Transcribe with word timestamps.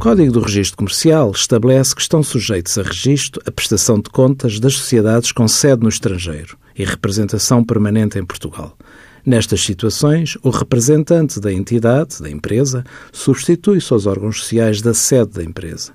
Código 0.00 0.32
do 0.32 0.40
Registro 0.40 0.78
Comercial 0.78 1.30
estabelece 1.30 1.94
que 1.94 2.00
estão 2.00 2.22
sujeitos 2.22 2.78
a 2.78 2.82
registro 2.82 3.42
a 3.44 3.50
prestação 3.50 3.96
de 4.00 4.08
contas 4.08 4.58
das 4.58 4.72
sociedades 4.72 5.30
com 5.30 5.46
sede 5.46 5.82
no 5.82 5.90
estrangeiro 5.90 6.56
e 6.74 6.86
representação 6.86 7.62
permanente 7.62 8.18
em 8.18 8.24
Portugal. 8.24 8.78
Nestas 9.26 9.60
situações, 9.60 10.38
o 10.42 10.48
representante 10.48 11.38
da 11.38 11.52
entidade, 11.52 12.22
da 12.22 12.30
empresa, 12.30 12.82
substitui-se 13.12 13.92
aos 13.92 14.06
órgãos 14.06 14.40
sociais 14.40 14.80
da 14.80 14.94
sede 14.94 15.32
da 15.32 15.44
empresa. 15.44 15.92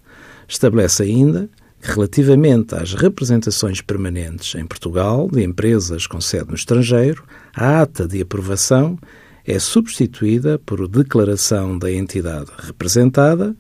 Estabelece 0.48 1.02
ainda 1.02 1.50
que, 1.82 1.92
relativamente 1.92 2.76
às 2.76 2.94
representações 2.94 3.82
permanentes 3.82 4.54
em 4.54 4.68
Portugal 4.68 5.28
de 5.32 5.44
empresas 5.44 6.06
com 6.06 6.22
sede 6.22 6.50
no 6.50 6.56
estrangeiro, 6.56 7.24
a 7.56 7.82
ata 7.82 8.08
de 8.08 8.22
aprovação 8.22 9.00
é 9.44 9.58
substituída 9.58 10.60
por 10.60 10.88
declaração 10.88 11.76
da 11.76 11.92
entidade 11.92 12.52
representada, 12.60 13.56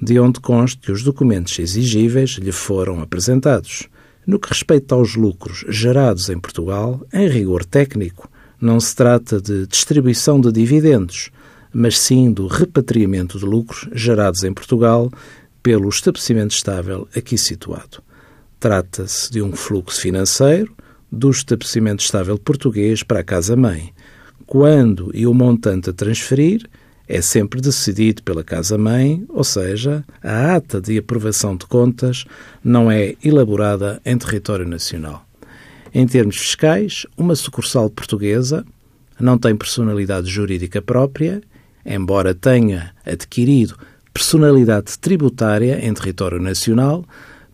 de 0.00 0.18
onde 0.18 0.40
conste 0.40 0.90
os 0.90 1.02
documentos 1.02 1.58
exigíveis 1.58 2.30
lhe 2.30 2.52
foram 2.52 3.00
apresentados. 3.00 3.88
No 4.26 4.38
que 4.38 4.48
respeita 4.48 4.94
aos 4.94 5.14
lucros 5.14 5.64
gerados 5.68 6.28
em 6.30 6.38
Portugal, 6.38 7.04
em 7.12 7.28
rigor 7.28 7.64
técnico, 7.64 8.30
não 8.60 8.78
se 8.78 8.94
trata 8.94 9.40
de 9.40 9.66
distribuição 9.66 10.40
de 10.40 10.52
dividendos, 10.52 11.30
mas 11.72 11.98
sim 11.98 12.32
do 12.32 12.46
repatriamento 12.46 13.38
de 13.38 13.44
lucros 13.44 13.88
gerados 13.92 14.42
em 14.44 14.52
Portugal 14.52 15.10
pelo 15.62 15.88
estabelecimento 15.88 16.52
estável 16.52 17.08
aqui 17.16 17.36
situado. 17.36 18.02
Trata-se 18.58 19.30
de 19.30 19.40
um 19.40 19.52
fluxo 19.52 20.00
financeiro 20.00 20.74
do 21.10 21.30
estabelecimento 21.30 22.00
estável 22.00 22.38
português 22.38 23.02
para 23.02 23.20
a 23.20 23.24
casa-mãe, 23.24 23.92
quando 24.46 25.10
e 25.14 25.26
o 25.26 25.34
montante 25.34 25.90
a 25.90 25.92
transferir 25.92 26.68
é 27.10 27.20
sempre 27.20 27.60
decidido 27.60 28.22
pela 28.22 28.44
Casa-Mãe, 28.44 29.24
ou 29.28 29.42
seja, 29.42 30.04
a 30.22 30.54
ata 30.54 30.80
de 30.80 30.96
aprovação 30.96 31.56
de 31.56 31.66
contas 31.66 32.24
não 32.62 32.88
é 32.88 33.16
elaborada 33.22 34.00
em 34.06 34.16
território 34.16 34.64
nacional. 34.64 35.26
Em 35.92 36.06
termos 36.06 36.36
fiscais, 36.36 37.04
uma 37.16 37.34
sucursal 37.34 37.90
portuguesa 37.90 38.64
não 39.18 39.36
tem 39.36 39.56
personalidade 39.56 40.30
jurídica 40.30 40.80
própria, 40.80 41.42
embora 41.84 42.32
tenha 42.32 42.94
adquirido 43.04 43.76
personalidade 44.14 44.96
tributária 44.96 45.84
em 45.84 45.92
território 45.92 46.40
nacional 46.40 47.04